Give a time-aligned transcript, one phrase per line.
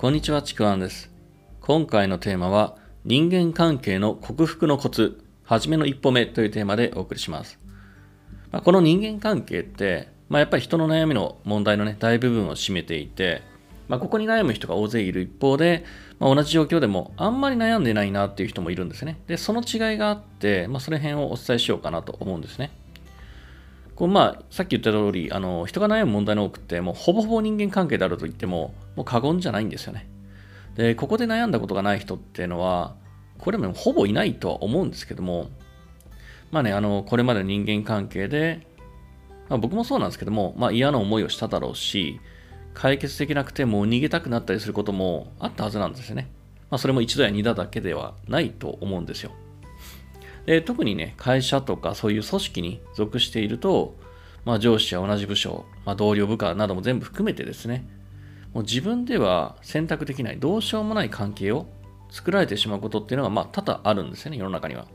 [0.00, 1.10] こんにちは、ちくわんです。
[1.60, 7.58] 今回のテーマは、人間関係の克服のコツ、はじめの一歩目というテーマでお送りします。
[8.50, 13.42] まあ、この人間関係って、まあ、やっぱり人の悩みの問題のね、大部分を占めていて、
[13.88, 15.84] まあ、ここに悩む人が大勢いる一方で、
[16.18, 19.20] まあ、同じ状況でもあんまり悩んでないなっていう人もいるんですね。
[19.26, 22.70] で、その違いがあって、まあ、その辺をお伝えしようかなと思うんですね。
[23.94, 30.08] こうまあ、さっき言った通り、あの人が悩む問題の多くって、もうほぼほぼ人間関係であると言っても、もう過言じゃないんですよね。
[30.76, 32.96] で、ここで悩んだことがない人っていうのは、
[33.38, 35.50] これもほぼいないとは思うんですけども、
[36.50, 38.66] まあね、あの、これまでの人間関係で、
[39.48, 42.20] まあ、僕もそうなんですけども、まあ嫌な思いをしただろうし、
[42.72, 46.30] 解決できなくてもう逃げたくなったりすることもあったはずなんですよね。
[46.70, 49.32] まあそれも一度や二度だけではないと思うんですよ。
[50.46, 53.96] で特にね、会社とかそういう組織に属していると、
[54.44, 57.86] まあ、上司や同じ部署、まあ、同僚部下なども全部含めてですね、
[58.54, 61.66] もう自分では選択できない、どうしようもない関係を
[62.10, 64.86] 作られてしまうことっていうのが、まあ、多々あるんですよね、世の中には。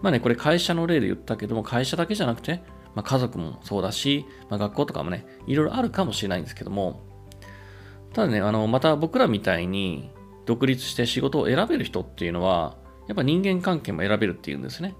[0.00, 2.62] まあね、これ会社の例で言ったけども、会社だけじゃなくて、
[2.94, 7.00] まあ、家族もそうだし、まあ、学校とかもね、いろいろあるかもしれないんですけども、
[8.12, 10.10] ただね、あの、また僕らみたいに
[10.46, 12.76] 独立して仕事を選べる人っていうのは、
[13.08, 14.94] やっぱ人間関係も選べるっていうんですね。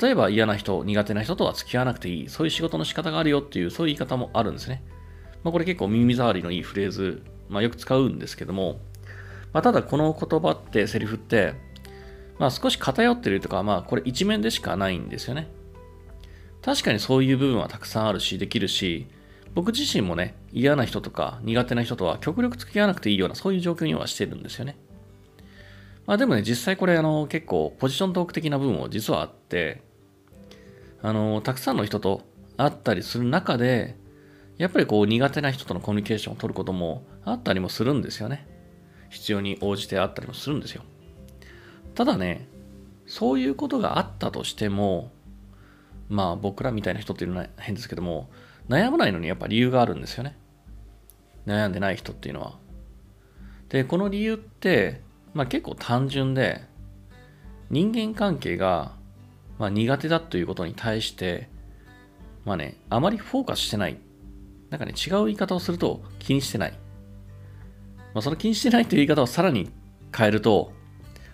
[0.00, 4.84] 例えば嫌な人、苦手な人とは付き合わなくていい、そういう仕事の仕方があるよっていう、そういう言い方もあるんですね。
[5.42, 8.80] まあ、これ結構耳障りのいいフレーズ、まあ、よく使うんですけども、
[9.52, 11.54] まあ、ただこの言葉って、セリフって、
[12.38, 15.48] まあ、少し偏ってるとか、まあ、これ一面でしかないんですよね。
[16.62, 19.06] 確かにそういう部分はたくさんあるし、できるし、
[19.54, 24.76] 僕自身もね、嫌な人とか苦手な人とは極力付き合わなくていいような、そういう状況にはしてるんですよね。
[26.06, 29.82] まあでもね、実際これあの結構ポジショントーク的な部分も実はあって、
[31.00, 32.22] あの、たくさんの人と
[32.56, 33.96] 会ったりする中で、
[34.58, 38.46] やっぱりこう苦手な人とのコミュニケーションを取ることもあったりもするんですよね。
[39.10, 40.82] 必要に応じてあったりもするんですよ。
[41.94, 42.48] ただね、
[43.06, 45.10] そういうことがあったとしても、
[46.08, 48.30] まあ僕らみたいな人っていうのは変ですけども、
[48.68, 50.36] 悩まないのにやっぱ理由があるんですよね。
[51.46, 52.58] 悩んでない人っていうのは。
[53.68, 55.02] で、この理由って、
[55.34, 56.62] まあ結構単純で、
[57.70, 58.92] 人間関係が、
[59.58, 61.48] まあ、苦手だということに対して、
[62.44, 63.98] まあね、あまりフォーカスしてない。
[64.70, 66.72] なんかね、違う言い方をすると気にしてない。
[68.12, 69.70] まあ、その気にしてないという言い方をさらに
[70.14, 70.72] 変えると、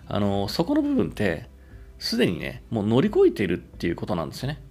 [0.07, 1.49] あの、そこの部分って、
[1.97, 4.61] すでにね、もう乗り越えているっていうことなんですよね。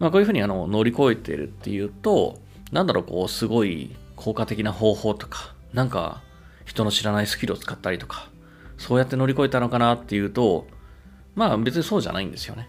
[0.00, 2.40] まあ、こういうふうにあの乗り越えているっていうと、
[2.72, 6.22] なんだろう、こう、すごい効果的な方法とか、なんか、
[6.68, 8.28] 人の知らないスキルを使ったりとか、
[8.76, 10.66] そうやって乗り越えたのかなっていうと、
[11.34, 12.68] まあ別にそうじゃないんですよね。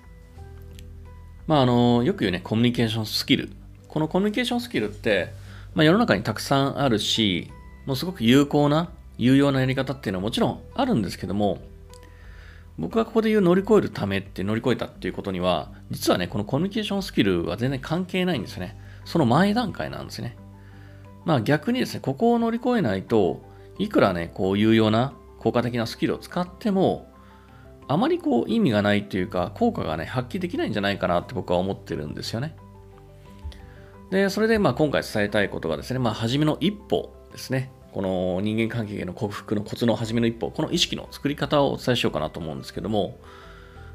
[1.47, 3.49] まああの、よく言うね、コミュニケーションスキル。
[3.89, 5.33] このコミュニケーションスキルって、
[5.75, 7.51] まあ世の中にたくさんあるし、
[7.85, 11.59] もうすごく有効な、有用なやり方っていうのはもちろんあるんですけども、
[12.77, 18.79] 僕がここで言う乗り越えるためって乗り越えたっていうことには、実はね、このコミュニケーションスキルは全然関係ないんですよね。
[19.03, 20.37] その前段階なんですね。
[21.25, 23.48] まあ逆にですね、ここを乗り越えないと、
[23.79, 27.11] いくらね、こう有用な効果的なスキルを使っても、
[27.87, 32.55] あまりこう意味がないというか、効果がね、発揮できないんじゃないかなって僕は思ってるんですよね。
[34.11, 37.71] で、それでまあ今回伝えたいことがですね、まあ初めの一歩ですね。
[37.91, 43.17] この人間関係への克服のコツの初めの一歩、この意識の作り方をお伝えしようかなと思うんですけども、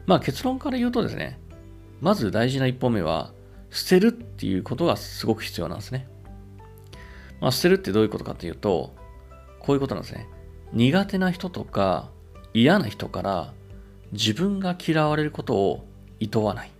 [0.06, 1.38] まあ結論から言うとですね、
[2.00, 3.32] まず大事な一歩目は、
[3.70, 6.08] 捨てるっていうことがすごく必要なんですね。
[7.40, 8.94] まあ捨てるってどういうことかっていうと、
[9.64, 10.28] こういうことなんですね。
[10.74, 12.10] 苦手な人とか
[12.52, 13.52] 嫌な人から
[14.12, 15.86] 自分が嫌われることを
[16.20, 16.70] 厭わない。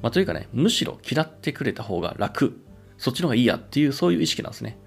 [0.00, 2.56] まあ、というかね、むしろ嫌ってくれた方が楽。
[2.98, 4.78] そっちの方がいいやっていうそういう意識なんですね。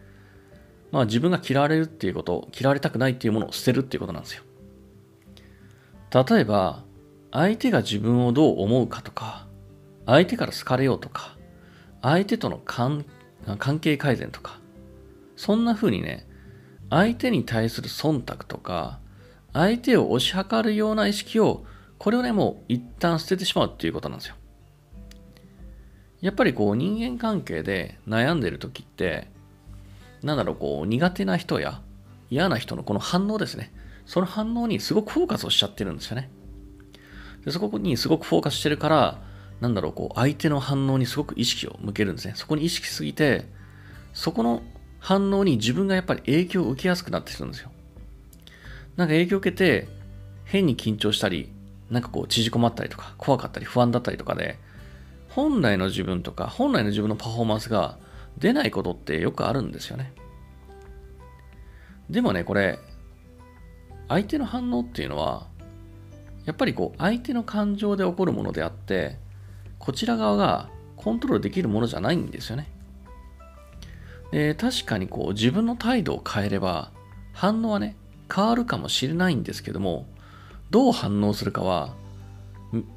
[0.91, 4.43] まあ自分が嫌われるっていうこと、嫌われたくないっていうものを捨てるっていうことなんですよ。
[6.13, 6.85] 例えば、
[7.31, 9.47] 相手が自分をどう思うかとか、
[10.05, 11.35] 相手から好かれようとか、
[12.01, 13.05] 相手との関
[13.57, 14.59] 関係改善とか、
[15.35, 16.27] そんな風にね、
[16.89, 18.99] 相手に対する忖度とか、
[19.53, 21.65] 相手を推し量るような意識を、
[21.97, 24.35] これをね、もう一旦捨ててしまうっていうことなんですよ。
[26.21, 29.27] やっぱりこう人間関係で悩んでる時って、
[30.23, 31.81] なんだろう、こう苦手な人や
[32.29, 33.71] 嫌な人のこの反応ですね。
[34.05, 36.29] その反応にすごくフォーカスをしちゃってるんですよね。
[37.43, 39.21] でそこにすごくフォーカスしてるから、
[39.61, 42.33] なんだろう、こう相手の反応にすごく意識を向けるんですね。
[42.35, 43.45] そこに意識すぎて、
[44.13, 44.63] そこの
[45.05, 47.69] 反応に自分がやっぱり影響を受けやすくなってきるんですよ。
[48.95, 49.87] なんか影響を受けて、
[50.45, 51.51] 変に緊張したり、
[51.91, 54.57] なんかこう縮こまったりとか、怖かったり不安だったりとかで、
[55.29, 57.99] 本来の自分とか、本来の自分のパフォーマンスが
[58.39, 60.11] 出ないことってよくあるんですよね。
[62.09, 62.79] でもね、これ、
[64.07, 65.45] 相手の反応っていうのは、
[66.45, 69.19] やっぱりこう、相手の感情で起こるものであって、
[69.77, 72.71] こちら側がコントロールできるものじゃないんですよね。
[74.35, 76.91] で確かにこう自分の態度を変えれば
[77.31, 77.95] 反応はね
[78.33, 80.07] 変わるかもしれないんですけども
[80.71, 81.95] どう反応するかは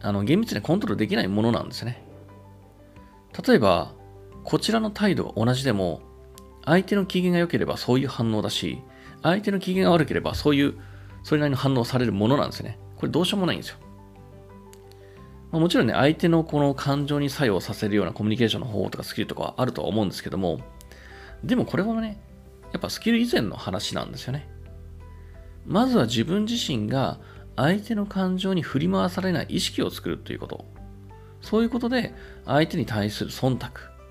[0.03, 2.03] あの厳密にコントロールできないものなんですね。
[3.47, 3.93] 例えば
[4.43, 6.01] こちらの態度が同じでも
[6.65, 8.83] 相手の機嫌が良ければそういう反応だし
[9.23, 10.75] 相手の機嫌が悪ければそういう
[11.23, 12.81] それなりの反応されるものなんですね。
[12.97, 13.77] これどうしようもないんですよ。
[15.53, 20.61] ま、もちろんね、相手のこの感情に作用させるようなコミュニケーションの方法とかスキルとかはあるとは思うんですけども、
[21.45, 22.21] でもこれはね、
[22.73, 24.49] やっぱスキル以前の話なんですよね。
[25.67, 27.19] まずは自分自身が
[27.57, 30.65] 相手の感情に振り回されない意識を作るということ。
[31.41, 32.15] そういうことで
[32.45, 33.69] 相手に対する忖度、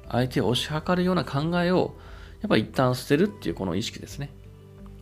[0.09, 1.95] 相手を推し量るような考えを
[2.41, 4.29] やっぱ一旦捨てるっていうこの意識ですね。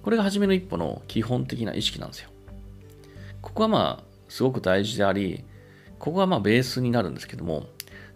[0.02, 2.30] これが初めの一歩の基本的な意識なんですよ。
[3.42, 5.44] ここはまあすごく大事であり、
[6.00, 7.68] ここがまあベースになるんですけども、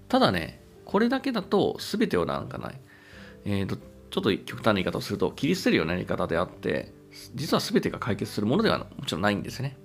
[0.07, 2.79] ただね、これだけだと全てをなんかない。
[3.45, 3.79] えー、
[4.09, 6.93] ちょっと極端な言い方をすると、切り捨てるようなやり方であって、
[7.35, 9.77] 実は全てが解決するものではもちろんないんですね。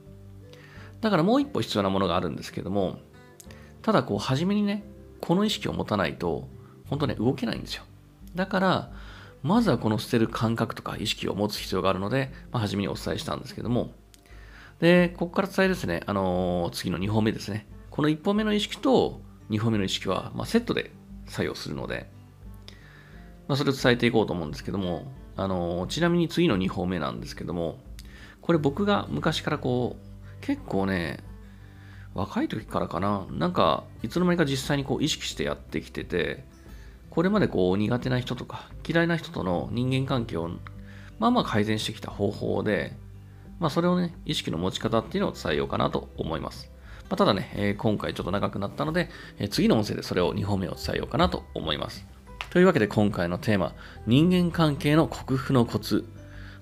[1.01, 2.99] だからもう一歩必要なものがあるんですけども、
[3.83, 4.85] ただこう、初めにね、
[5.21, 6.49] この意識を持たないと、
[6.89, 7.85] 本当ね、動けないんですよ。
[8.35, 8.93] だから、
[9.43, 13.93] まずはこの捨てる感覚とか意識を持つ必要があるので、まあ、初めにお伝えしたんですけども、
[14.81, 17.67] で、ここから伝えですね、あのー、次の2本目ですね。
[17.91, 20.91] この1本目の意識と2本目の意識は、まあ、セットで
[21.27, 22.11] 作用するので、
[23.49, 27.79] まあ、それを伝えていこうと思うんですけども、あのちなみに次の2本目なんですけども、
[28.41, 31.19] これ僕が昔からこう、結構ね、
[32.15, 36.45] 若い時からかな、なんか、いつの間にか実際にこう意識してやってきてて、
[37.11, 40.51] これまでこう苦手な人とか嫌いな人との人間関係を
[41.19, 42.97] まあまあ改善してきた方法で、
[43.59, 46.71] まあそれをね、意識の持ち方っていうのを伝えようかなと思います。
[47.05, 52.07] まあ、ただね、えー、今回ちょっと長くなったので、えー、次の音声でそれを2本目を伝えようかなと思います。
[52.51, 53.75] というわけで今回のテーマ、
[54.07, 56.05] 人間関係の克服のコツ、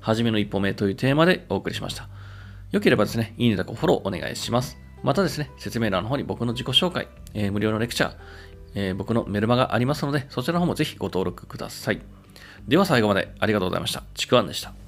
[0.00, 2.08] はじめの一歩目というテーマでお送りしました。
[2.70, 4.78] よければですね、いいねとフォローお願いします。
[5.02, 8.14] またですね、説明欄の方に僕の自己紹介、えー、無料のレクチャー、
[8.74, 12.00] えー、僕のメルマがありますので、そちらの方もぜひご登録ください。
[12.66, 14.02] では最後までありがとうございました。
[14.14, 14.81] ちくわんでした。